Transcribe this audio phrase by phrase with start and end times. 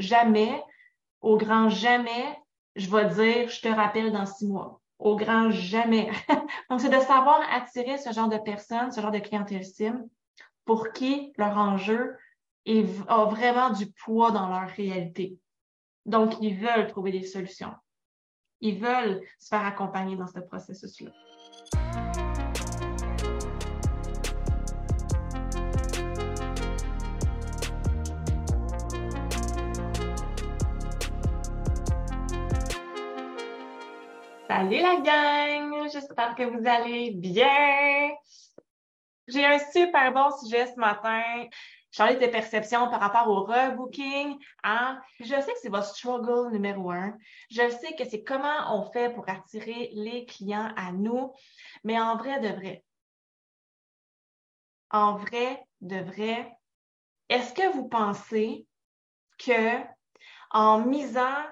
[0.00, 0.62] jamais,
[1.20, 2.38] au grand jamais,
[2.76, 4.80] je vais dire, je te rappelle dans six mois.
[4.98, 6.10] Au grand jamais.
[6.70, 10.04] Donc, c'est de savoir attirer ce genre de personnes, ce genre de clientèle cible,
[10.64, 12.16] pour qui leur enjeu
[13.08, 15.38] a vraiment du poids dans leur réalité.
[16.06, 17.74] Donc, ils veulent trouver des solutions.
[18.60, 21.10] Ils veulent se faire accompagner dans ce processus-là.
[34.50, 35.88] Salut la gang!
[35.92, 38.10] J'espère que vous allez bien.
[39.28, 41.22] J'ai un super bon sujet ce matin.
[41.92, 44.36] Charlie tes perceptions par rapport au rebooking.
[44.64, 45.00] Hein?
[45.20, 47.16] Je sais que c'est votre struggle numéro un.
[47.48, 51.32] Je sais que c'est comment on fait pour attirer les clients à nous.
[51.84, 52.82] Mais en vrai de vrai,
[54.90, 56.52] en vrai de vrai,
[57.28, 58.66] est-ce que vous pensez
[59.38, 59.80] que
[60.50, 61.44] en misant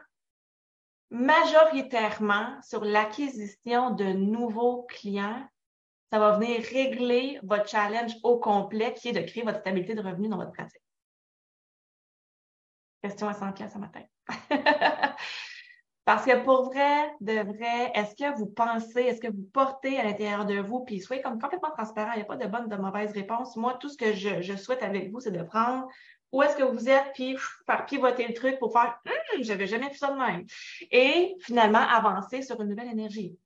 [1.10, 5.46] majoritairement sur l'acquisition de nouveaux clients,
[6.12, 10.02] ça va venir régler votre challenge au complet qui est de créer votre stabilité de
[10.02, 10.82] revenus dans votre pratique.
[13.02, 14.02] Question à 100 pièces ce matin.
[16.04, 20.04] Parce que pour vrai, de vrai, est-ce que vous pensez, est-ce que vous portez à
[20.04, 22.76] l'intérieur de vous, puis soyez comme complètement transparent, il n'y a pas de bonne, de
[22.76, 23.56] mauvaise réponse.
[23.56, 25.86] Moi, tout ce que je souhaite avec vous, c'est de prendre
[26.32, 29.88] où est-ce que vous êtes, puis faire pivoter le truc pour faire hum, j'avais jamais
[29.88, 30.44] vu ça de même.
[30.90, 33.36] Et finalement, avancer sur une nouvelle énergie.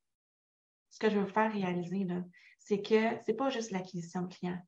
[0.91, 2.23] Ce que je veux faire réaliser, là,
[2.59, 4.61] c'est que c'est pas juste l'acquisition de clients.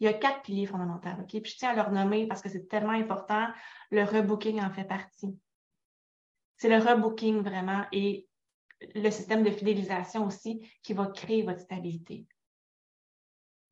[0.00, 1.28] Il y a quatre piliers fondamentaux, OK?
[1.28, 3.48] Puis je tiens à leur nommer parce que c'est tellement important.
[3.90, 5.38] Le rebooking en fait partie.
[6.56, 8.28] C'est le rebooking vraiment et
[8.94, 12.26] le système de fidélisation aussi qui va créer votre stabilité.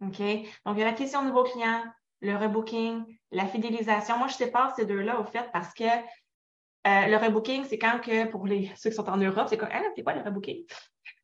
[0.03, 0.19] OK?
[0.65, 1.85] Donc, il y a l'acquisition de nouveaux clients,
[2.21, 4.19] le rebooking, la fidélisation.
[4.19, 8.27] Moi, je sépare ces deux-là au fait parce que euh, le rebooking, c'est quand que
[8.27, 9.69] pour les ceux qui sont en Europe, c'est quoi?
[9.73, 10.65] Ah, c'est quoi le rebooking?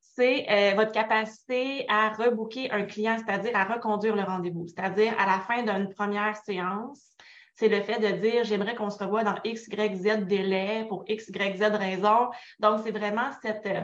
[0.00, 4.66] C'est euh, votre capacité à rebooker un client, c'est-à-dire à reconduire le rendez-vous.
[4.66, 7.12] C'est-à-dire à la fin d'une première séance,
[7.54, 11.04] c'est le fait de dire j'aimerais qu'on se revoie dans X, Y, Z délai pour
[11.06, 12.30] X, Y, Z raison.
[12.60, 13.82] Donc, c'est vraiment cette euh,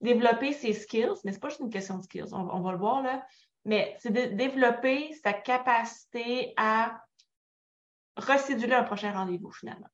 [0.00, 3.02] développer ses skills, mais c'est pas juste une question de skills, on va le voir
[3.02, 3.24] là,
[3.66, 7.02] mais c'est de développer sa capacité à
[8.16, 9.88] recéduler un prochain rendez-vous finalement.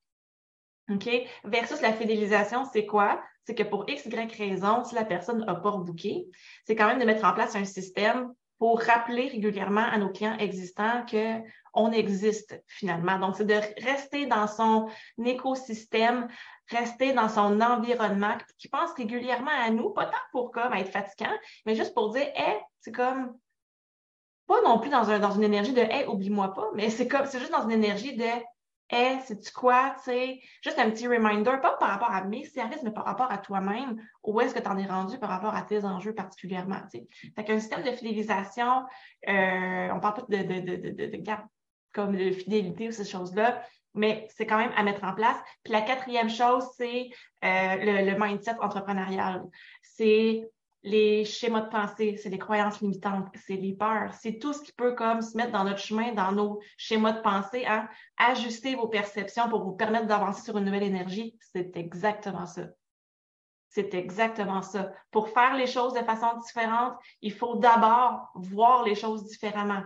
[0.90, 1.08] OK?
[1.44, 3.22] Versus la fidélisation, c'est quoi?
[3.44, 6.26] C'est que pour X, Y raison, si la personne n'a pas rebooké,
[6.66, 10.36] c'est quand même de mettre en place un système pour rappeler régulièrement à nos clients
[10.38, 13.18] existants qu'on existe finalement.
[13.18, 14.88] Donc, c'est de rester dans son
[15.24, 16.28] écosystème,
[16.68, 21.34] rester dans son environnement, qui pense régulièrement à nous, pas tant pour comme être fatigant,
[21.66, 23.36] mais juste pour dire, hé, c'est comme
[24.52, 27.24] pas non plus dans, un, dans une énergie de Hey, oublie-moi pas, mais c'est comme
[27.26, 28.24] c'est juste dans une énergie de
[28.90, 32.90] Hey, c'est-tu quoi, sais, juste un petit reminder, pas par rapport à mes services, mais
[32.90, 35.86] par rapport à toi-même, où est-ce que tu en es rendu par rapport à tes
[35.86, 37.30] enjeux particulièrement, tu sais.
[37.34, 38.82] Fait qu'un système de fidélisation,
[39.28, 41.46] euh, on parle pas de, de, de, de, de garde
[41.94, 43.62] comme de fidélité ou ces choses-là,
[43.94, 45.38] mais c'est quand même à mettre en place.
[45.64, 47.08] Puis la quatrième chose, c'est
[47.44, 49.42] euh, le, le mindset entrepreneurial.
[49.82, 50.50] C'est
[50.82, 54.72] les schémas de pensée, c'est les croyances limitantes, c'est les peurs, c'est tout ce qui
[54.72, 57.88] peut comme se mettre dans notre chemin, dans nos schémas de pensée, hein?
[58.16, 61.36] ajuster vos perceptions pour vous permettre d'avancer sur une nouvelle énergie.
[61.52, 62.62] C'est exactement ça.
[63.68, 64.92] C'est exactement ça.
[65.10, 69.82] Pour faire les choses de façon différente, il faut d'abord voir les choses différemment.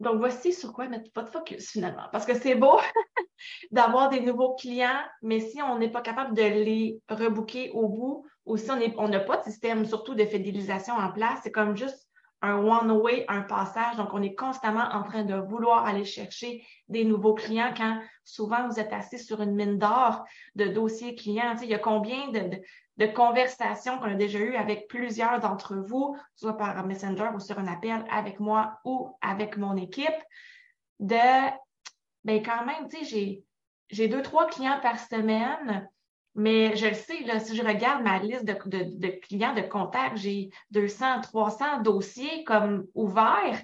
[0.00, 2.04] Donc, voici sur quoi mettre votre focus finalement.
[2.12, 2.78] Parce que c'est beau
[3.72, 8.26] d'avoir des nouveaux clients, mais si on n'est pas capable de les rebooker au bout,
[8.48, 12.08] ou si on n'a pas de système surtout de fidélisation en place, c'est comme juste
[12.40, 13.96] un one-way, un passage.
[13.96, 18.68] Donc, on est constamment en train de vouloir aller chercher des nouveaux clients quand souvent
[18.68, 21.52] vous êtes assis sur une mine d'or de dossiers clients.
[21.52, 25.76] Tu sais, il y a combien de, conversations qu'on a déjà eues avec plusieurs d'entre
[25.76, 30.08] vous, soit par Messenger ou sur un appel avec moi ou avec mon équipe,
[31.00, 31.50] de,
[32.24, 32.88] ben quand même,
[33.90, 35.88] j'ai deux, trois clients par semaine,
[36.38, 40.50] mais je le sais, là, si je regarde ma liste de, clients de contact, j'ai
[40.70, 43.60] 200, 300 dossiers comme ouverts,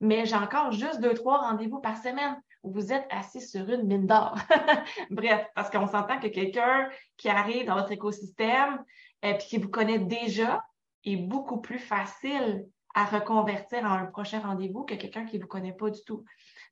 [0.00, 2.36] mais j'ai encore juste deux, trois rendez-vous par semaine
[2.66, 4.36] vous êtes assis sur une mine d'or.
[5.10, 8.82] Bref, parce qu'on s'entend que quelqu'un qui arrive dans votre écosystème
[9.22, 10.64] et euh, qui vous connaît déjà
[11.04, 15.48] est beaucoup plus facile à reconvertir en un prochain rendez-vous que quelqu'un qui ne vous
[15.48, 16.24] connaît pas du tout.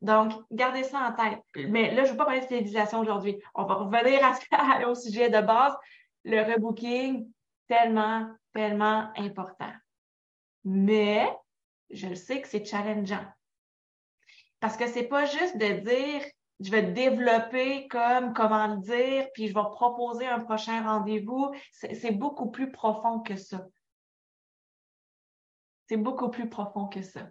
[0.02, 1.40] Donc, gardez ça en tête.
[1.68, 3.40] Mais là, je ne veux pas parler de fidélisation aujourd'hui.
[3.54, 4.20] On va revenir
[4.88, 5.74] au sujet de base.
[6.24, 7.30] Le rebooking,
[7.68, 9.72] tellement, tellement important.
[10.64, 11.28] Mais,
[11.90, 13.24] je le sais que c'est challengeant.
[14.60, 16.22] Parce que c'est pas juste de dire
[16.60, 21.52] je vais développer comme comment le dire, puis je vais proposer un prochain rendez-vous.
[21.72, 23.66] C'est beaucoup plus profond que ça.
[25.88, 27.28] C'est beaucoup plus profond que ça.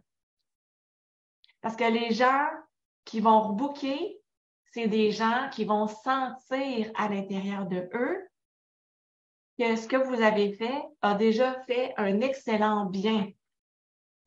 [1.63, 2.45] Parce que les gens
[3.05, 4.19] qui vont rebooker,
[4.73, 8.29] c'est des gens qui vont sentir à l'intérieur de eux
[9.57, 13.29] que ce que vous avez fait a déjà fait un excellent bien,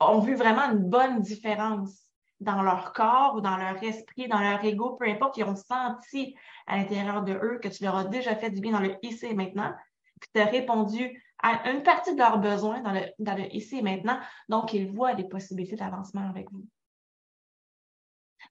[0.00, 2.06] ont vu vraiment une bonne différence
[2.40, 6.34] dans leur corps ou dans leur esprit, dans leur ego, peu importe, ils ont senti
[6.66, 9.26] à l'intérieur de eux que tu leur as déjà fait du bien dans le ici
[9.26, 9.74] et maintenant,
[10.20, 13.78] puis tu as répondu à une partie de leurs besoins dans le, dans le ici
[13.78, 14.18] et maintenant,
[14.48, 16.66] donc ils voient des possibilités d'avancement avec vous.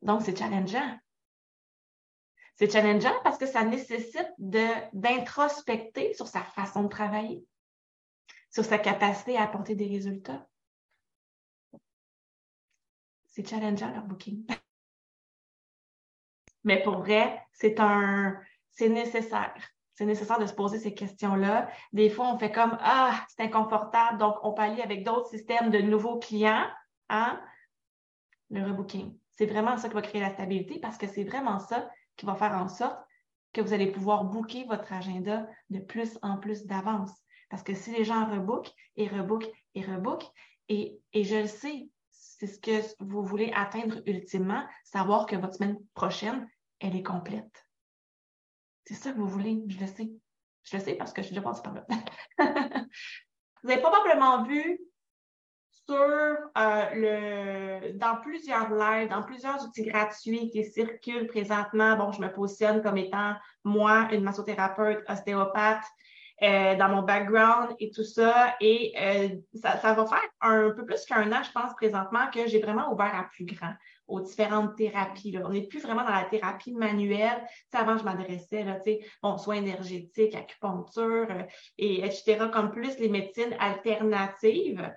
[0.02, 0.98] Donc, c'est challengeant.
[2.56, 7.46] C'est challengeant parce que ça nécessite d'introspecter sur sa façon de travailler,
[8.50, 10.48] sur sa capacité à apporter des résultats.
[13.26, 14.46] C'est challengeant leur booking.
[16.64, 18.40] Mais pour vrai, c'est un,
[18.72, 19.54] c'est nécessaire.
[19.94, 21.70] C'est nécessaire de se poser ces questions-là.
[21.94, 25.80] Des fois, on fait comme Ah, c'est inconfortable, donc on aller avec d'autres systèmes de
[25.80, 26.68] nouveaux clients.
[27.10, 27.42] Hein?
[28.50, 29.18] Le rebooking.
[29.38, 32.36] C'est vraiment ça qui va créer la stabilité parce que c'est vraiment ça qui va
[32.36, 32.98] faire en sorte
[33.54, 37.12] que vous allez pouvoir booker votre agenda de plus en plus d'avance.
[37.50, 40.30] Parce que si les gens rebookent et rebookent et rebookent,
[40.68, 45.56] et, et je le sais, c'est ce que vous voulez atteindre ultimement, savoir que votre
[45.56, 46.50] semaine prochaine,
[46.80, 47.66] elle est complète.
[48.86, 50.12] C'est ça que vous voulez, je le sais.
[50.64, 51.86] Je le sais parce que je suis déjà passée par là.
[53.64, 54.80] vous avez probablement vu
[55.88, 61.96] sur euh, le, dans plusieurs lives, dans plusieurs outils gratuits qui circulent présentement.
[61.96, 65.86] Bon, je me positionne comme étant moi, une massothérapeute, ostéopathe,
[66.44, 68.56] euh, dans mon background et tout ça.
[68.60, 72.48] Et euh, ça, ça, va faire un peu plus qu'un an, je pense, présentement, que
[72.48, 73.74] j'ai vraiment ouvert à plus grand
[74.08, 75.32] aux différentes thérapies.
[75.32, 75.42] Là.
[75.46, 77.44] On n'est plus vraiment dans la thérapie manuelle.
[77.74, 78.66] Avant, je m'adressais,
[79.24, 81.28] bon, soins énergétiques, acupuncture,
[81.78, 84.92] et etc., comme plus les médecines alternatives.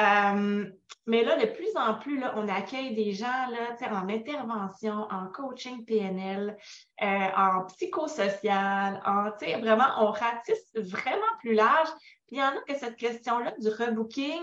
[0.00, 0.64] Euh,
[1.06, 5.26] mais là, de plus en plus, là, on accueille des gens là, en intervention, en
[5.26, 6.56] coaching PNL,
[7.02, 9.30] euh, en psychosocial, en
[9.60, 11.88] vraiment, on ratisse vraiment plus large.
[12.26, 14.42] Puis il y en a que cette question-là du rebooking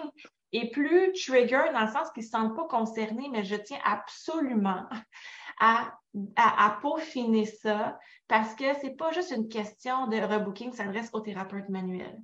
[0.52, 3.80] est plus trigger dans le sens qu'ils ne se sentent pas concernés, mais je tiens
[3.84, 4.86] absolument
[5.60, 5.98] à,
[6.36, 7.98] à, peaufiner ça
[8.28, 12.20] parce que c'est pas juste une question de rebooking, s'adresse aux thérapeutes manuels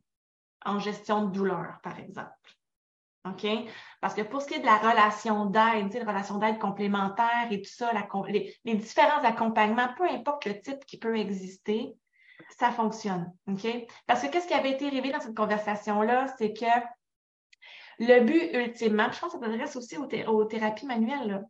[0.65, 2.31] en gestion de douleur, par exemple.
[3.25, 3.47] OK?
[4.01, 7.61] Parce que pour ce qui est de la relation d'aide, la relation d'aide complémentaire et
[7.61, 7.91] tout ça,
[8.27, 11.95] les, différents accompagnements, peu importe le type qui peut exister,
[12.57, 13.33] ça fonctionne.
[13.47, 13.67] OK?
[14.05, 16.65] Parce que qu'est-ce qui avait été révélé dans cette conversation-là, c'est que
[17.99, 21.45] le but ultimement, je pense que ça s'adresse aussi aux, thérapies manuelles,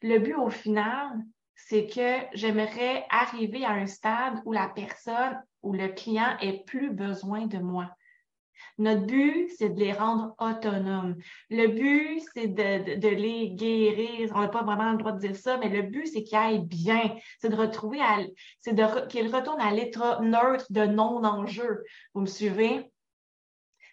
[0.00, 1.18] le but au final,
[1.54, 6.90] c'est que j'aimerais arriver à un stade où la personne ou le client ait plus
[6.90, 7.94] besoin de moi.
[8.78, 11.16] Notre but, c'est de les rendre autonomes.
[11.50, 14.32] Le but, c'est de, les guérir.
[14.34, 16.66] On n'a pas vraiment le droit de dire ça, mais le but, c'est qu'ils aillent
[16.66, 17.16] bien.
[17.40, 18.00] C'est de retrouver,
[18.60, 21.84] c'est de, qu'ils retournent à l'état neutre de non-enjeu.
[22.14, 22.90] Vous me suivez?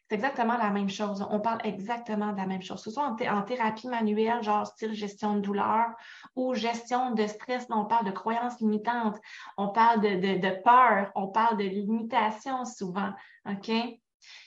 [0.09, 1.23] C'est exactement la même chose.
[1.29, 2.81] On parle exactement de la même chose.
[2.81, 5.91] Ce soit en, thérapie manuelle, genre style gestion de douleur
[6.35, 9.19] ou gestion de stress, on parle de croyances limitantes,
[9.55, 13.11] on parle de, de, de peur, on parle de limitation souvent.
[13.47, 13.69] OK?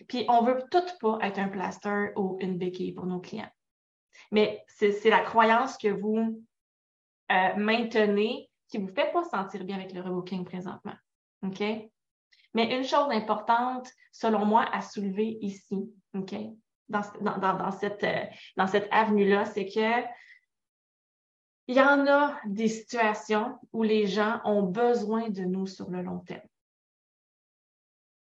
[0.08, 3.50] Puis on veut tout pas être un plaster ou une béquille pour nos clients.
[4.30, 6.42] Mais c'est la croyance que vous
[7.30, 10.94] euh, maintenez qui vous fait pas sentir bien avec le rebooking présentement.
[11.42, 11.60] OK?
[12.54, 16.34] Mais une chose importante, selon moi, à soulever ici, OK?
[16.88, 17.02] Dans,
[17.72, 18.24] cette, euh,
[18.56, 20.06] dans cette avenue-là, c'est que
[21.68, 26.02] il y en a des situations où les gens ont besoin de nous sur le
[26.02, 26.42] long terme.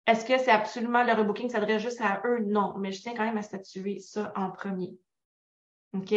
[0.05, 2.39] Est-ce que c'est absolument le rebooking s'adresse juste à eux?
[2.45, 4.98] Non, mais je tiens quand même à statuer ça en premier.
[5.93, 6.13] OK?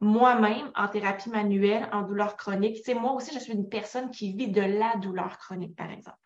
[0.00, 4.32] Moi-même, en thérapie manuelle, en douleur chronique, c'est moi aussi, je suis une personne qui
[4.32, 6.18] vit de la douleur chronique, par exemple.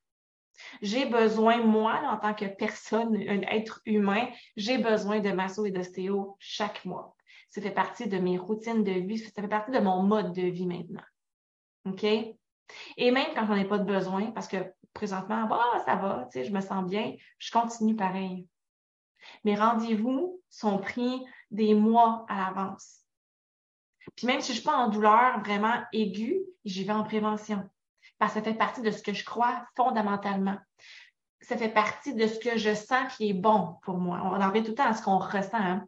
[0.80, 5.70] J'ai besoin, moi, en tant que personne, un être humain, j'ai besoin de masso et
[5.70, 7.14] d'ostéo chaque mois.
[7.50, 10.42] Ça fait partie de mes routines de vie, ça fait partie de mon mode de
[10.42, 11.04] vie maintenant.
[11.84, 12.06] OK?
[12.96, 14.56] Et même quand j'en ai pas de besoin, parce que
[14.92, 18.48] présentement, bah, ça va, je me sens bien, je continue pareil.
[19.44, 23.02] Mes rendez-vous sont pris des mois à l'avance.
[24.14, 27.68] Puis même si je ne suis pas en douleur vraiment aiguë, j'y vais en prévention.
[28.18, 30.56] Parce que ça fait partie de ce que je crois fondamentalement.
[31.40, 34.20] Ça fait partie de ce que je sens qui est bon pour moi.
[34.24, 35.50] On en revient tout le temps à ce qu'on ressent.
[35.54, 35.84] Hein.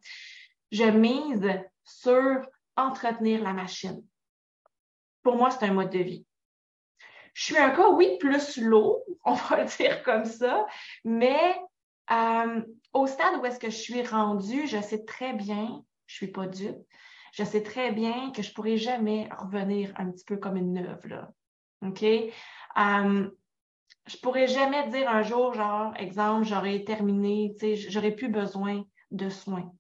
[0.73, 1.49] Je mise
[1.85, 4.05] sur entretenir la machine.
[5.23, 6.27] Pour moi, c'est un mode de vie.
[7.39, 10.67] Je suis un cas, oui, plus lourd, on va le dire comme ça,
[11.05, 11.55] mais
[12.11, 16.33] euh, au stade où est-ce que je suis rendue, je sais très bien, je suis
[16.33, 16.81] pas dupe,
[17.33, 21.07] je sais très bien que je pourrai jamais revenir un petit peu comme une neuve,
[21.07, 21.31] là.
[21.83, 22.03] OK?
[22.75, 23.31] Um,
[24.07, 28.85] je pourrais jamais dire un jour, genre, exemple, j'aurais terminé, tu sais, j'aurais plus besoin
[29.13, 29.73] de soins.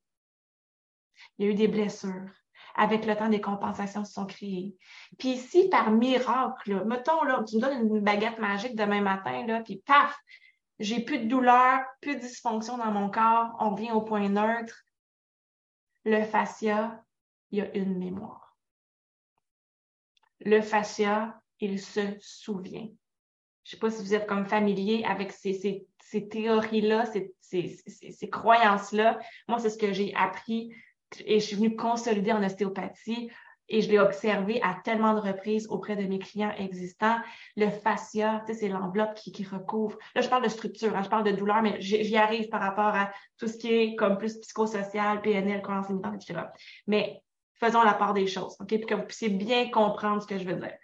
[1.36, 2.30] Il y a eu des blessures
[2.78, 4.76] avec le temps, des compensations se sont créées.
[5.18, 9.60] Puis si par miracle, mettons, là, tu me donnes une baguette magique demain matin, là,
[9.62, 10.16] puis paf,
[10.78, 14.84] j'ai plus de douleur, plus de dysfonction dans mon corps, on vient au point neutre.
[16.04, 17.02] Le fascia,
[17.50, 18.56] il y a une mémoire.
[20.40, 22.88] Le fascia, il se souvient.
[23.64, 25.84] Je ne sais pas si vous êtes comme familier avec ces
[26.30, 29.18] théories-là, ces, ces croyances-là.
[29.48, 30.72] Moi, c'est ce que j'ai appris
[31.24, 33.30] et je suis venue consolider en ostéopathie
[33.68, 37.18] et je l'ai observé à tellement de reprises auprès de mes clients existants.
[37.56, 39.98] Le fascia, tu sais, c'est l'enveloppe qui, recouvre.
[40.14, 42.94] Là, je parle de structure, hein, je parle de douleur, mais j'y arrive par rapport
[42.94, 46.40] à tout ce qui est comme plus psychosocial, PNL, croyance limitante, etc.
[46.86, 47.22] Mais
[47.54, 50.44] faisons la part des choses, OK, pour que vous puissiez bien comprendre ce que je
[50.44, 50.74] veux dire.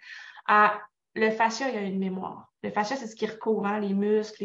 [0.51, 0.67] Euh,
[1.15, 2.51] le fascia, il y a une mémoire.
[2.61, 4.43] Le fascia, c'est ce qui recouvre hein, les muscles,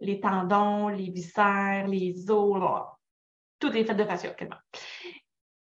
[0.00, 2.82] les, tendons, les viscères, les os,
[3.58, 4.34] tout est fait de fascia,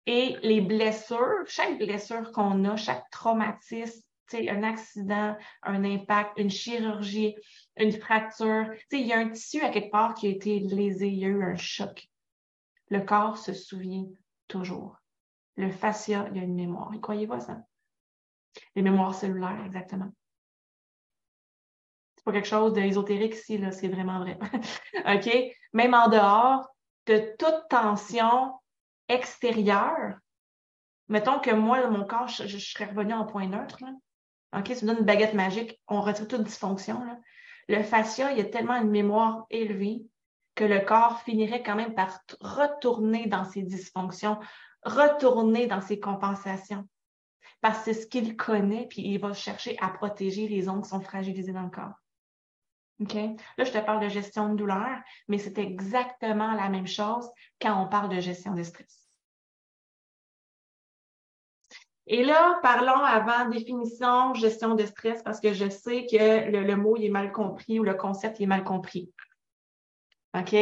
[0.08, 4.02] Et les blessures, chaque blessure qu'on a, chaque traumatisme,
[4.34, 7.36] un accident, un impact, une chirurgie,
[7.78, 11.20] une fracture, il y a un tissu à quelque part qui a été lésé, il
[11.20, 12.08] y a eu un choc.
[12.90, 14.06] Le corps se souvient
[14.48, 14.98] toujours.
[15.58, 16.94] Le fascia, il y a une mémoire.
[16.94, 17.58] Y croyez-vous à ça?
[18.76, 20.12] Les mémoires cellulaires, exactement.
[22.16, 24.38] C'est pas quelque chose d'ésotérique ici, là, c'est vraiment vrai.
[25.06, 25.54] OK?
[25.74, 26.68] Même en dehors,
[27.06, 28.54] de toute tension
[29.08, 30.18] extérieure,
[31.08, 33.80] mettons que moi, mon corps, je, serais revenu en point neutre.
[34.58, 37.02] OK, ça me donne une baguette magique, on retire toute dysfonction.
[37.68, 40.06] Le fascia, il y a tellement une mémoire élevée
[40.56, 44.40] que le corps finirait quand même par retourner dans ses dysfonctions,
[44.84, 46.88] retourner dans ses compensations.
[47.62, 50.90] Parce que c'est ce qu'il connaît, puis il va chercher à protéger les ondes qui
[50.90, 51.96] sont fragilisées dans le corps.
[53.02, 53.14] OK?
[53.14, 57.30] Là, je te parle de gestion de douleur, mais c'est exactement la même chose
[57.62, 59.06] quand on parle de gestion de stress.
[62.08, 66.96] Et là, parlons avant définition, gestion de stress, parce que je sais que le, mot
[66.98, 69.12] est mal compris ou le concept est mal compris.
[70.38, 70.56] OK?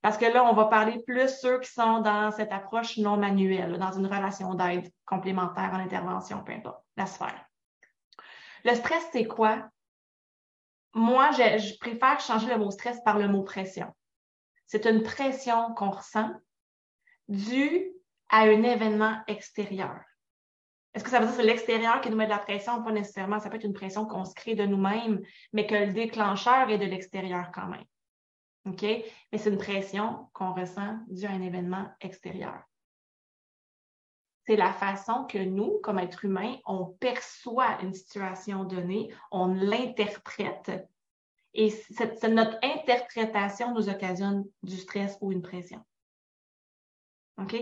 [0.00, 3.78] Parce que là, on va parler plus ceux qui sont dans cette approche non manuelle,
[3.78, 7.44] dans une relation d'aide complémentaire en intervention, peu importe la sphère.
[8.64, 9.68] Le stress, c'est quoi?
[10.94, 13.92] Moi, je, préfère changer le mot stress par le mot pression.
[14.66, 16.30] C'est une pression qu'on ressent
[17.28, 17.92] due
[18.28, 20.00] à un événement extérieur.
[20.94, 22.82] Est-ce que ça veut dire que c'est l'extérieur qui nous met de la pression?
[22.82, 23.38] Pas nécessairement.
[23.38, 26.78] Ça peut être une pression qu'on se crée de nous-mêmes, mais que le déclencheur est
[26.78, 27.84] de l'extérieur quand même.
[28.66, 28.82] OK?
[28.82, 32.62] Mais c'est une pression qu'on ressent due à un événement extérieur
[34.48, 40.72] c'est la façon que nous, comme êtres humains, on perçoit une situation donnée, on l'interprète.
[41.52, 41.70] Et
[42.30, 45.84] notre interprétation nous occasionne du stress ou une pression.
[47.36, 47.56] OK?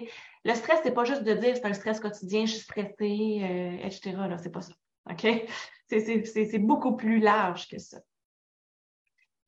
[0.45, 3.85] Le stress, c'est pas juste de dire c'est un stress quotidien, je suis stressée, euh,
[3.85, 4.16] etc.
[4.40, 4.75] C'est pas ça.
[5.11, 5.26] OK?
[5.88, 7.99] C'est beaucoup plus large que ça.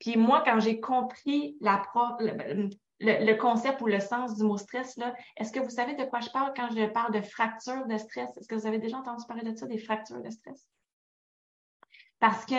[0.00, 1.82] Puis moi, quand j'ai compris la,
[3.00, 4.98] le, concept ou le sens du mot stress,
[5.36, 8.36] est-ce que vous savez de quoi je parle quand je parle de fracture de stress?
[8.36, 10.66] Est-ce que vous avez déjà entendu parler de ça, des fractures de stress?
[12.18, 12.54] Parce que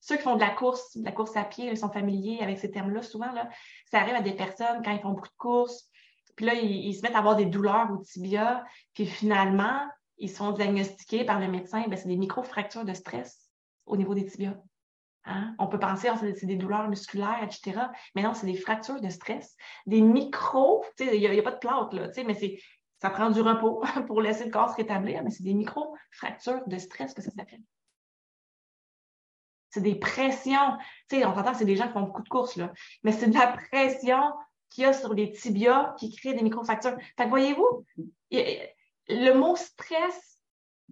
[0.00, 2.58] ceux qui font de la course, de la course à pied, ils sont familiers avec
[2.58, 3.02] ces termes-là.
[3.02, 3.48] Souvent, là,
[3.90, 5.88] ça arrive à des personnes quand ils font beaucoup de courses,
[6.36, 8.64] puis là, ils, se mettent à avoir des douleurs au tibia,
[8.94, 9.80] puis finalement,
[10.18, 13.50] ils sont diagnostiqués par le médecin, ben, c'est des micro-fractures de stress
[13.86, 14.54] au niveau des tibias.
[15.24, 15.54] Hein?
[15.58, 17.80] On peut penser que ah, c'est des douleurs musculaires, etc.
[18.14, 21.94] Mais non, c'est des fractures de stress, des micros, il n'y a, pas de plâtre,
[21.94, 22.58] là, mais
[23.00, 26.78] ça prend du repos pour laisser le corps se rétablir, mais c'est des micro-fractures de
[26.78, 27.62] stress que ça s'appelle.
[29.70, 30.76] C'est des pressions.
[31.12, 32.72] on entend que c'est des gens qui font beaucoup de courses, là,
[33.04, 34.20] mais c'est de la pression
[34.70, 36.96] qu'il y a sur les tibias qui crée des micro-fractures.
[37.16, 37.86] Fait voyez-vous,
[38.30, 40.40] le mot stress,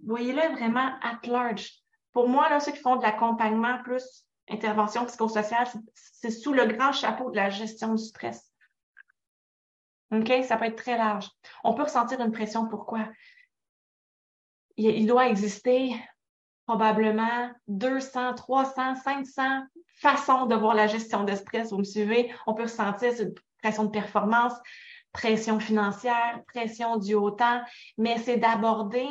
[0.05, 1.80] voyez-le vraiment at large.
[2.13, 6.91] Pour moi, là, ceux qui font de l'accompagnement plus intervention psychosociale, c'est sous le grand
[6.91, 8.51] chapeau de la gestion du stress.
[10.11, 10.31] OK?
[10.43, 11.29] Ça peut être très large.
[11.63, 12.67] On peut ressentir une pression.
[12.67, 13.07] Pourquoi?
[14.77, 15.95] Il, doit exister
[16.65, 19.63] probablement 200, 300, 500
[19.95, 21.71] façons de voir la gestion de stress.
[21.71, 22.33] Vous me suivez?
[22.47, 24.53] On peut ressentir cette pression de performance,
[25.11, 27.61] pression financière, pression du haut temps,
[27.97, 29.07] mais c'est d'aborder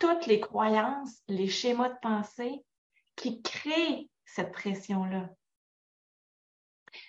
[0.00, 2.64] toutes les croyances, les schémas de pensée
[3.14, 5.28] qui crée cette pression-là.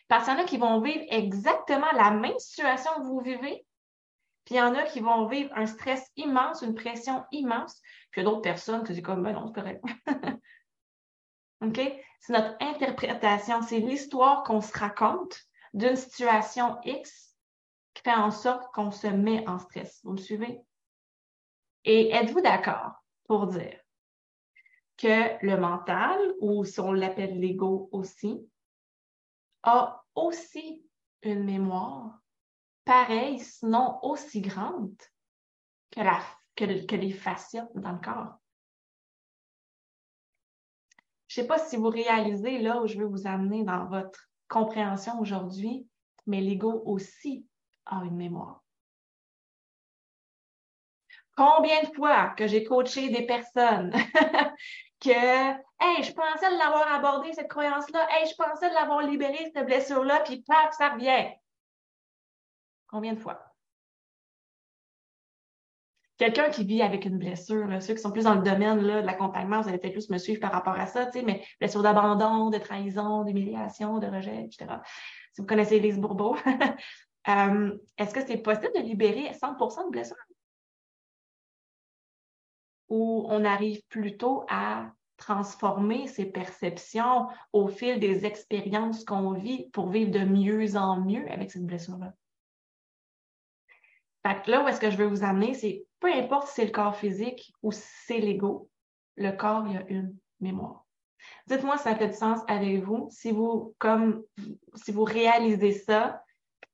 [0.07, 3.65] Parce qu'il y en a qui vont vivre exactement la même situation que vous vivez,
[4.45, 7.81] puis il y en a qui vont vivre un stress immense, une pression immense,
[8.11, 9.83] puis il y a d'autres personnes qui disent comme, ben non, c'est correct.
[11.61, 11.79] OK?
[12.19, 15.39] C'est notre interprétation, c'est l'histoire qu'on se raconte
[15.73, 17.35] d'une situation X
[17.93, 20.01] qui fait en sorte qu'on se met en stress.
[20.03, 20.61] Vous me suivez?
[21.83, 22.93] Et êtes-vous d'accord
[23.25, 23.79] pour dire
[24.97, 28.39] que le mental, ou si on l'appelle l'ego aussi,
[29.63, 30.85] a aussi
[31.23, 32.19] une mémoire
[32.85, 34.95] pareille, sinon aussi grande
[35.91, 38.35] que, les fascias dans le corps?
[41.27, 44.29] Je ne sais pas si vous réalisez là où je veux vous amener dans votre
[44.49, 45.87] compréhension aujourd'hui,
[46.27, 47.47] mais l'ego aussi
[47.85, 48.61] a une mémoire.
[51.35, 53.91] Combien de fois que j'ai coaché des personnes
[55.01, 60.21] que, hey, je pensais l'avoir abordé, cette croyance-là, hey, je pensais l'avoir libéré, cette blessure-là,
[60.21, 61.29] puis paf, ça revient.
[62.87, 63.51] Combien de fois?
[66.17, 69.07] Quelqu'un qui vit avec une blessure, ceux qui sont plus dans le domaine là, de
[69.07, 72.59] l'accompagnement, vous allez peut-être plus me suivre par rapport à ça, mais blessure d'abandon, de
[72.59, 74.67] trahison, d'humiliation, de rejet, etc.
[75.33, 76.35] Si vous connaissez Elise Bourbeau,
[77.27, 80.15] euh, est-ce que c'est possible de libérer 100% de blessures?
[82.91, 89.87] Ou on arrive plutôt à transformer ses perceptions au fil des expériences qu'on vit pour
[89.89, 92.13] vivre de mieux en mieux avec cette blessure-là?
[94.45, 96.97] Là, où est-ce que je veux vous amener, c'est peu importe si c'est le corps
[96.97, 98.69] physique ou si c'est l'ego,
[99.15, 100.85] le corps, il y a une mémoire.
[101.47, 104.21] Dites-moi si ça fait du sens avec vous, si vous, comme,
[104.75, 106.23] si vous réalisez ça,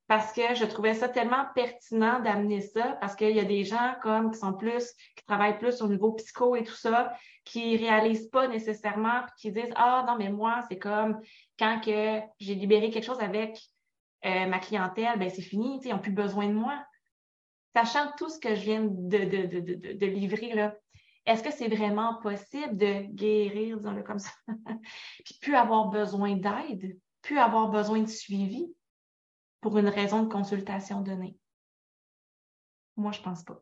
[0.08, 3.96] parce que je trouvais ça tellement pertinent d'amener ça, parce qu'il y a des gens
[4.02, 8.30] comme qui sont plus, qui travaillent plus au niveau psycho et tout ça, qui réalisent
[8.30, 11.20] pas nécessairement, puis qui disent Ah non, mais moi, c'est comme
[11.60, 13.60] quand que j'ai libéré quelque chose avec
[14.26, 16.84] euh, ma clientèle, ben c'est fini, ils n'ont plus besoin de moi.
[17.76, 20.76] Sachant tout ce que je viens de, de, livrer, là,
[21.26, 24.32] est-ce que c'est vraiment possible de guérir, disons-le comme ça,
[25.26, 28.74] puis plus avoir besoin d'aide, plus avoir besoin de suivi?
[29.62, 31.38] Pour une raison de consultation donnée?
[32.96, 33.62] Moi, je pense pas.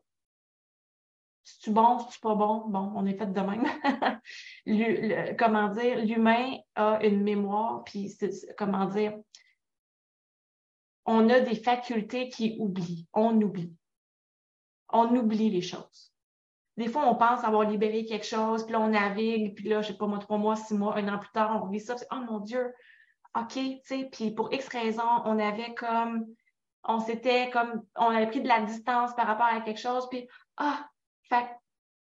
[1.44, 2.68] C'est-tu bon, c'est-tu pas bon?
[2.68, 5.36] Bon, on est fait de même.
[5.38, 8.16] comment dire, l'humain a une mémoire, puis
[8.56, 9.16] comment dire,
[11.04, 13.76] on a des facultés qui oublient, on oublie
[14.92, 16.12] on oublie les choses.
[16.76, 19.88] Des fois, on pense avoir libéré quelque chose, puis là, on navigue, puis là, je
[19.88, 22.20] sais pas moi, trois mois, six mois, un an plus tard, on vit ça, oh
[22.28, 22.72] mon Dieu,
[23.36, 26.24] OK, tu sais, puis pour X raisons, on avait comme,
[26.84, 30.26] on s'était comme, on avait pris de la distance par rapport à quelque chose, puis,
[30.56, 30.88] ah,
[31.28, 31.46] fait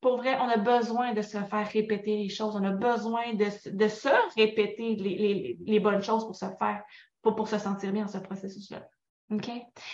[0.02, 3.46] pour vrai, on a besoin de se faire répéter les choses, on a besoin de,
[3.70, 6.84] de se répéter les, les, les, bonnes choses pour se faire,
[7.22, 8.88] pour, pour se sentir bien dans ce processus-là.
[9.32, 9.52] OK?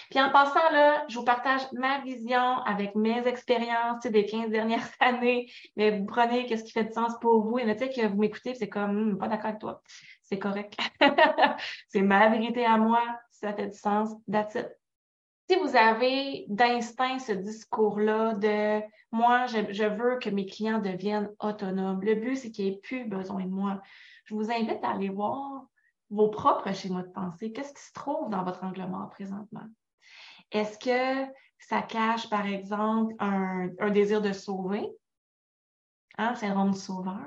[0.09, 4.87] Puis en passant, là, je vous partage ma vision avec mes expériences des 15 dernières
[4.99, 7.59] années, mais vous prenez qu'est-ce qui fait du sens pour vous.
[7.59, 9.81] Et sais que vous m'écoutez, c'est comme, hmm, pas d'accord avec toi.
[10.25, 10.77] C'est correct.
[11.87, 13.01] c'est ma vérité à moi.
[13.31, 14.09] Ça fait du sens.
[14.31, 14.57] That's.
[15.47, 22.01] Si vous avez d'instinct ce discours-là de moi, je, veux que mes clients deviennent autonomes.
[22.01, 23.79] Le but, c'est qu'ils n'aient plus besoin de moi.
[24.25, 25.65] Je vous invite à aller voir
[26.09, 27.51] vos propres schémas de pensée.
[27.51, 29.67] Qu'est-ce qui se trouve dans votre angle mort présentement?
[30.51, 34.89] Est-ce que ça cache, par exemple, un, désir de sauver?
[36.17, 37.23] Hein, syndrome du sauveur?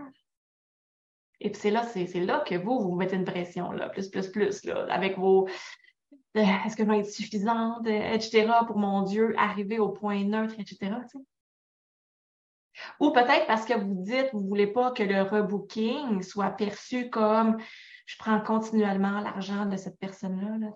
[1.41, 4.29] Et puis c'est là, c'est là que vous, vous mettez une pression, là, plus, plus,
[4.29, 5.49] plus, là, avec vos
[6.37, 10.55] euh, est-ce que je vais être suffisante, etc., pour mon Dieu, arriver au point neutre,
[10.59, 10.93] etc.
[13.01, 17.11] Ou peut-être parce que vous dites, vous ne voulez pas que le rebooking soit perçu
[17.11, 17.57] comme
[18.07, 20.69] je prends continuellement l'argent de cette personne-là, là,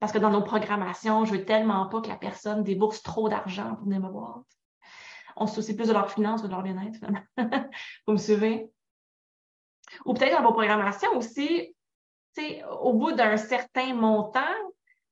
[0.00, 3.74] Parce que dans nos programmations, je veux tellement pas que la personne débourse trop d'argent
[3.74, 4.42] pour venir me voir.
[5.36, 7.22] On se soucie plus de leur finance que de leur bien-être, finalement.
[8.06, 8.70] Vous me suivez?
[10.04, 11.74] Ou peut-être dans vos programmations aussi,
[12.80, 14.40] au bout d'un certain montant,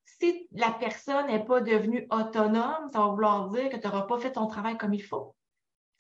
[0.05, 4.19] si la personne n'est pas devenue autonome, ça va vouloir dire que tu n'auras pas
[4.19, 5.35] fait ton travail comme il faut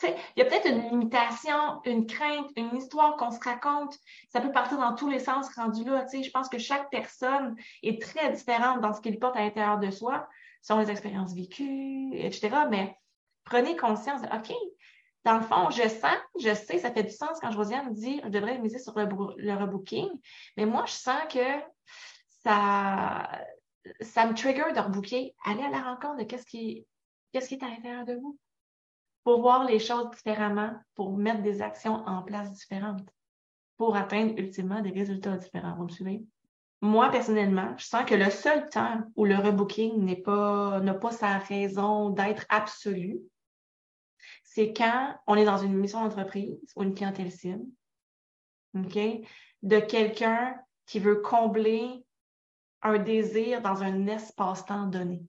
[0.09, 3.99] il y a peut-être une limitation, une crainte, une histoire qu'on se raconte.
[4.29, 6.07] Ça peut partir dans tous les sens rendu là.
[6.12, 9.90] Je pense que chaque personne est très différente dans ce qu'il porte à l'intérieur de
[9.90, 10.29] soi,
[10.62, 12.51] selon les expériences vécues, etc.
[12.71, 12.97] Mais
[13.45, 14.53] prenez conscience de, OK,
[15.24, 18.20] dans le fond, je sens, je sais, ça fait du sens quand Josiane me dit,
[18.24, 20.09] je devrais miser sur le, rebooking,
[20.56, 21.61] mais moi, je sens que
[22.42, 23.28] ça,
[24.00, 25.35] ça me trigger de rebooker.
[25.44, 26.87] Allez à la rencontre de qu'est-ce qui,
[27.33, 28.38] qu'est-ce qui est à l'intérieur de vous
[29.22, 33.06] pour voir les choses différemment, pour mettre des actions en place différentes.
[33.76, 35.74] pour atteindre ultimement des résultats différents.
[35.74, 36.22] Vous me suivez?
[36.83, 41.12] Moi, personnellement, je sens que le seul temps où le rebooking n'est pas, n'a pas
[41.12, 43.20] sa raison d'être absolue,
[44.52, 47.64] c'est quand on est dans une mission d'entreprise ou une clientèle cible,
[48.74, 48.98] OK?
[49.62, 52.04] De quelqu'un qui veut combler
[52.82, 55.22] un désir dans un espace-temps donné.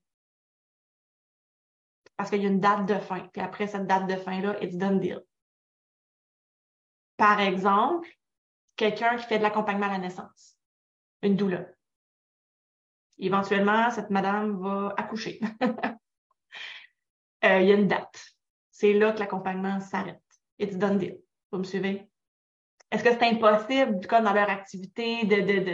[2.17, 3.19] Parce qu'il y a une date de fin.
[3.27, 5.21] Puis après cette date de fin-là, it's done deal.
[7.15, 8.09] Par exemple,
[8.75, 10.57] quelqu'un qui fait de l'accompagnement à la naissance,
[11.21, 11.67] une douleur.
[13.19, 15.39] Éventuellement, cette madame va accoucher.
[17.43, 18.35] Euh, il y a une date.
[18.81, 20.23] C'est là que l'accompagnement s'arrête.
[20.57, 21.19] It's done deal.
[21.51, 22.09] Vous me suivez?
[22.89, 25.23] Est-ce que c'est impossible, comme dans leur activité,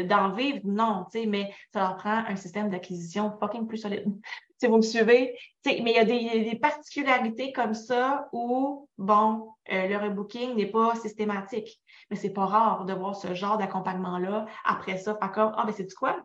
[0.04, 0.60] d'en de, vivre?
[0.66, 4.04] Non, tu sais, mais ça leur prend un système d'acquisition fucking plus solide.
[4.60, 5.38] si vous me suivez?
[5.66, 10.94] mais il y, a des, particularités comme ça où, bon, euh, le rebooking n'est pas
[10.96, 11.82] systématique.
[12.12, 14.48] Mais c'est pas rare de voir ce genre d'accompagnement-là.
[14.66, 16.18] Après ça, faire comme, ah, ben, c'est quoi?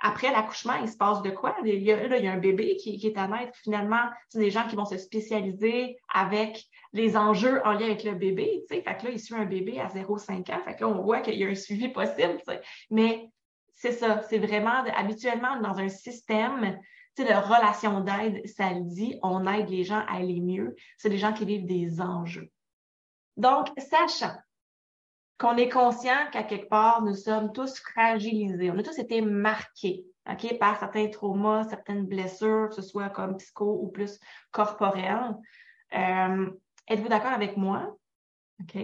[0.00, 1.56] Après l'accouchement, il se passe de quoi?
[1.64, 3.56] Il y a, là, il y a un bébé qui, est à naître.
[3.62, 8.14] Finalement, c'est des gens qui vont se spécialiser avec les enjeux en lien avec le
[8.14, 8.64] bébé.
[8.68, 10.60] Fait que là, il suit un bébé à 0,5 ans.
[10.64, 12.38] Fait que là, on voit qu'il y a un suivi possible.
[12.90, 13.28] Mais
[13.74, 14.22] c'est ça.
[14.28, 16.78] C'est vraiment habituellement dans un système
[17.24, 20.74] de relation d'aide, ça le dit, on aide les gens à aller mieux.
[20.96, 22.50] C'est des gens qui vivent des enjeux.
[23.36, 24.36] Donc, sachant
[25.40, 28.70] qu'on est conscient qu'à quelque part, nous sommes tous fragilisés.
[28.70, 33.38] On a tous été marqués ok, par certains traumas, certaines blessures, que ce soit comme
[33.38, 35.34] psycho ou plus corporelles.
[35.94, 36.50] Euh,
[36.86, 37.96] êtes-vous d'accord avec moi?
[38.60, 38.76] OK.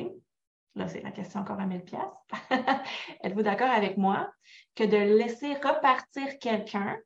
[0.77, 2.51] Là, c'est la question encore à 1000 pièces.
[3.23, 4.33] êtes-vous d'accord avec moi
[4.75, 6.99] que de laisser repartir quelqu'un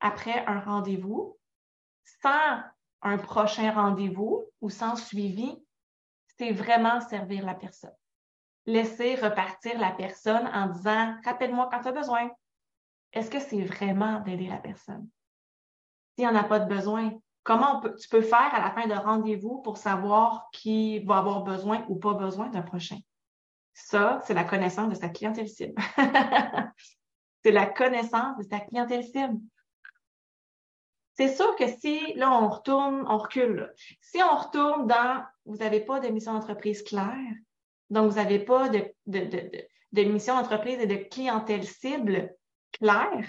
[0.00, 1.38] après un rendez-vous
[2.22, 2.60] sans
[3.02, 5.56] un prochain rendez-vous ou sans suivi,
[6.36, 7.92] c'est vraiment servir la personne?
[8.66, 12.30] Laisser repartir la personne en disant Rappelle-moi quand tu as besoin.
[13.12, 15.08] Est-ce que c'est vraiment d'aider la personne?
[16.14, 18.94] S'il n'y en a pas de besoin, comment tu peux faire à la fin de
[18.94, 22.98] rendez-vous pour savoir qui va avoir besoin ou pas besoin d'un prochain?
[23.74, 25.74] Ça, c'est la connaissance de sa clientèle cible.
[27.44, 29.40] c'est la connaissance de sa clientèle cible.
[31.14, 35.80] C'est sûr que si, là, on retourne, on recule, si on retourne dans, vous n'avez
[35.80, 37.34] pas de mission d'entreprise claire,
[37.92, 42.34] donc, vous n'avez pas de, de, mission d'entreprise et de clientèle cible
[42.72, 43.28] claire.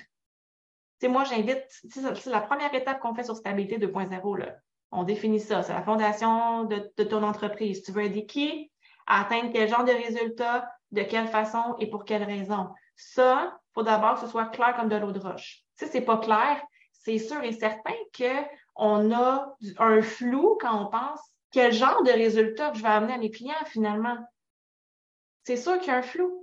[1.01, 4.53] C'est moi, j'invite, c'est la première étape qu'on fait sur Stabilité 2.0.
[4.91, 5.63] On définit ça.
[5.63, 7.83] C'est la fondation de, ton entreprise.
[7.83, 8.71] Tu veux aider qui
[9.05, 12.69] à atteindre quel genre de résultats, de quelle façon et pour quelle raison?
[12.95, 15.65] Ça, il faut d'abord que ce soit clair comme de l'eau de roche.
[15.75, 21.19] Si c'est pas clair, c'est sûr et certain qu'on a un flou quand on pense
[21.51, 24.15] quel genre de résultats que je vais amener à mes clients finalement
[25.43, 26.39] c'est sûr qu'il y a un flou.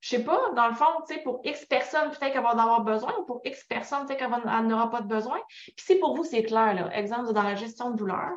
[0.00, 2.58] Je sais pas, dans le fond, tu sais, pour X personnes, peut-être qu'elle va en
[2.58, 5.40] avoir besoin, ou pour X personnes, peut-être qu'elle n'aura pas de besoin.
[5.48, 8.30] Puis si pour vous, c'est clair, là, exemple, dans la gestion de douleur,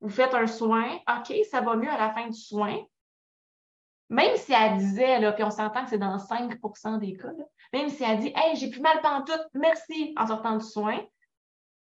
[0.00, 2.76] vous faites un soin, OK, ça va mieux à la fin du soin.
[4.08, 7.28] Même si elle disait, là, puis on s'entend que c'est dans 5% des cas,
[7.72, 10.98] même si elle dit, hey, j'ai plus mal tout, merci, en sortant du soin.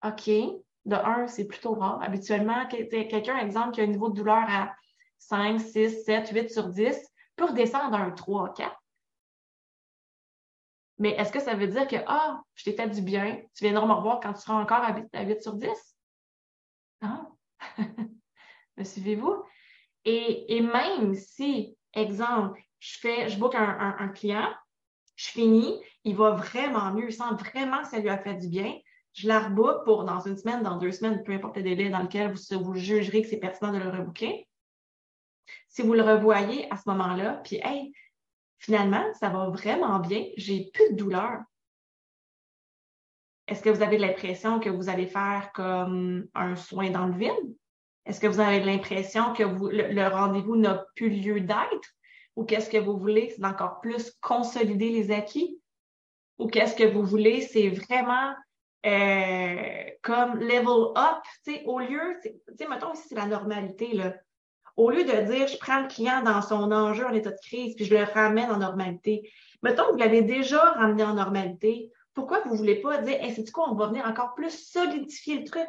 [0.04, 2.02] OK, de un, c'est plutôt rare.
[2.02, 4.74] Habituellement, quelqu'un, exemple, qui a un niveau de douleur à
[5.18, 6.96] 5, 6, 7, 8 sur 10
[7.36, 8.76] peut redescendre à un 3, 4.
[10.98, 13.86] Mais est-ce que ça veut dire que, ah, je t'ai fait du bien, tu viendras
[13.86, 15.68] me revoir quand tu seras encore à 8, sur 10?
[17.02, 17.26] Non.
[18.76, 19.42] me suivez-vous?
[20.04, 24.48] Et, même si, exemple, je fais, je book un, client,
[25.16, 28.48] je finis, il va vraiment mieux, il sent vraiment que ça lui a fait du
[28.48, 28.78] bien.
[29.14, 32.02] Je la rebook pour dans une semaine, dans deux semaines, peu importe le délai dans
[32.02, 34.46] lequel vous, vous jugerez que c'est pertinent de le rebooker.
[35.76, 37.92] Si vous le revoyez à ce moment-là, puis hey,
[38.56, 41.42] finalement, ça va vraiment bien, j'ai plus de douleur.
[43.46, 47.54] Est-ce que vous avez l'impression que vous allez faire comme un soin dans le vide?
[48.06, 51.90] Est-ce que vous avez l'impression que le, rendez-vous n'a plus lieu d'être?
[52.36, 53.28] Ou qu'est-ce que vous voulez?
[53.28, 55.60] C'est d'encore plus consolider les acquis?
[56.38, 57.42] Ou qu'est-ce que vous voulez?
[57.42, 58.34] C'est vraiment
[58.86, 63.92] euh, comme level up, tu sais, au lieu, tu sais, mettons ici, c'est la normalité,
[63.92, 64.14] là
[64.76, 67.74] au lieu de dire je prends le client dans son enjeu en état de crise,
[67.74, 69.30] puis je le ramène en normalité,
[69.62, 73.34] mettons que vous l'avez déjà ramené en normalité, pourquoi vous ne voulez pas dire hey,
[73.34, 75.68] c'est quoi, on va venir encore plus solidifier le truc?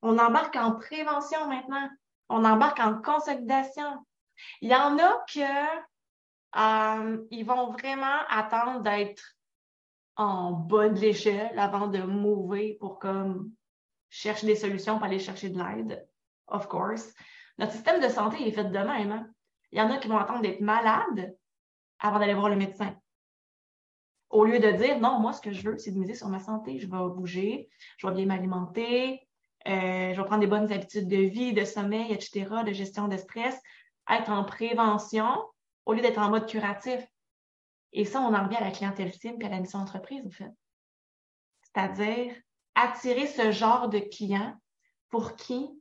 [0.00, 1.88] On embarque en prévention maintenant.
[2.28, 4.06] On embarque en consolidation.
[4.60, 5.40] Il y en a que
[6.56, 9.22] euh, vont vraiment attendre d'être
[10.14, 13.50] en bas de l'échelle avant de mouver pour comme
[14.08, 16.06] chercher des solutions pour aller chercher de l'aide,
[16.46, 17.12] of course.
[17.58, 19.12] Notre système de santé est fait de même.
[19.12, 19.28] Hein?
[19.72, 21.36] Il y en a qui vont attendre d'être malades
[21.98, 22.96] avant d'aller voir le médecin.
[24.30, 26.38] Au lieu de dire, non, moi, ce que je veux, c'est de miser sur ma
[26.38, 26.78] santé.
[26.78, 29.26] Je vais bouger, je vais bien m'alimenter,
[29.66, 33.16] euh, je vais prendre des bonnes habitudes de vie, de sommeil, etc., de gestion de
[33.16, 33.58] stress,
[34.08, 35.44] être en prévention
[35.86, 37.04] au lieu d'être en mode curatif.
[37.92, 40.30] Et ça, on en revient à la clientèle cible et à la mission entreprise, en
[40.30, 40.52] fait.
[41.62, 42.34] C'est-à-dire
[42.74, 44.54] attirer ce genre de client
[45.08, 45.77] pour qui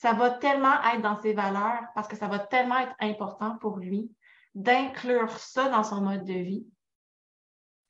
[0.00, 3.76] ça va tellement être dans ses valeurs parce que ça va tellement être important pour
[3.76, 4.10] lui
[4.54, 6.66] d'inclure ça dans son mode de vie.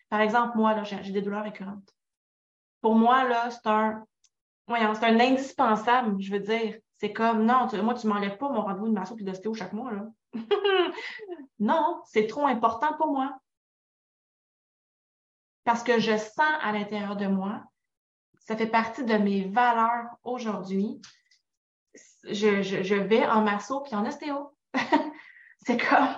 [0.09, 1.95] Par exemple, moi, là, j'ai des douleurs récurrentes.
[2.81, 4.05] Pour moi, là, c'est un,
[4.67, 6.79] c'est un indispensable, je veux dire.
[6.95, 9.93] C'est comme, non, moi, tu m'enlèves pas mon rendez-vous de masso et d'ostéo chaque mois,
[9.93, 10.07] là.
[11.61, 13.39] non, c'est trop important pour moi.
[15.63, 17.63] Parce que je sens à l'intérieur de moi,
[18.41, 21.01] ça fait partie de mes valeurs aujourd'hui.
[22.25, 24.55] Je, vais en masso puis en ostéo.
[25.67, 26.09] c'est comme,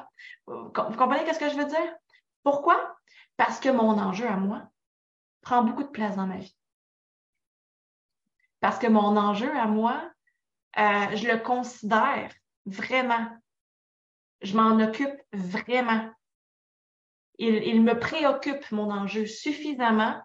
[0.47, 1.95] vous comprenez ce que je veux dire?
[2.43, 2.97] Pourquoi?
[3.37, 4.63] Parce que mon enjeu à moi
[5.43, 6.57] prend beaucoup de place dans ma vie.
[8.61, 10.11] Parce que mon enjeu à moi,
[10.79, 12.33] euh, je le considère
[12.65, 13.29] vraiment.
[14.41, 16.11] Je m'en occupe vraiment.
[17.39, 20.23] Il, me préoccupe, mon enjeu, suffisamment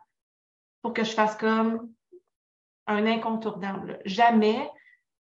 [0.81, 1.91] pour que je fasse comme
[2.85, 3.99] un incontournable.
[4.05, 4.69] Jamais,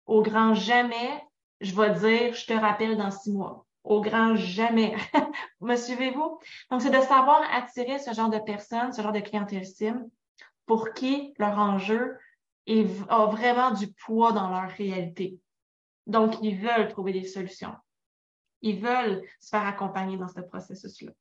[0.06, 1.24] au grand jamais,
[1.62, 3.66] je vais dire, je te rappelle dans six mois.
[3.84, 4.96] Au grand jamais.
[5.62, 6.40] me suivez-vous?
[6.72, 9.64] Donc, c'est de savoir attirer ce genre de personnes, ce genre de clientèle
[10.66, 12.18] pour qui leur enjeu
[12.68, 15.40] ont vraiment du poids dans leur réalité.
[16.08, 17.76] Donc, ils veulent trouver des solutions.
[18.62, 21.12] Ils veulent se faire accompagner dans ce processus-là.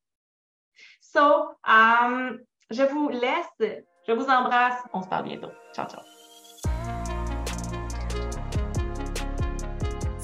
[1.01, 1.20] So,
[1.66, 2.38] um,
[2.70, 3.83] je vous laisse.
[4.07, 4.81] Je vous embrasse.
[4.92, 5.51] On se parle bientôt.
[5.75, 6.23] Ciao, ciao.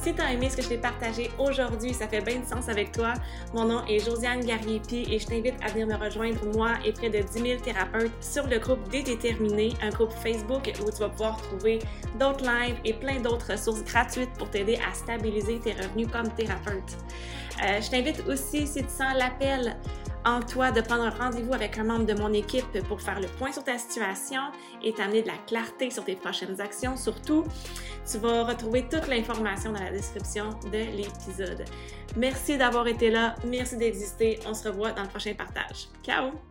[0.02, 2.70] Si tu as aimé ce que je t'ai partagé aujourd'hui, ça fait bien de sens
[2.70, 3.12] avec toi.
[3.52, 7.10] Mon nom est Josiane Garriépi et je t'invite à venir me rejoindre, moi et près
[7.10, 11.36] de 10 000 thérapeutes, sur le groupe Déterminé, un groupe Facebook où tu vas pouvoir
[11.42, 11.80] trouver
[12.18, 16.96] d'autres lives et plein d'autres ressources gratuites pour t'aider à stabiliser tes revenus comme thérapeute.
[17.62, 19.76] Euh, je t'invite aussi, si tu sens l'appel
[20.24, 23.26] en toi de prendre un rendez-vous avec un membre de mon équipe pour faire le
[23.26, 24.40] point sur ta situation
[24.83, 26.96] et t'amener de la clarté sur tes prochaines actions.
[26.96, 27.44] Surtout,
[28.11, 31.64] tu vas retrouver toute l'information dans la description de l'épisode.
[32.16, 34.40] Merci d'avoir été là, merci d'exister.
[34.46, 35.88] On se revoit dans le prochain partage.
[36.02, 36.49] Ciao!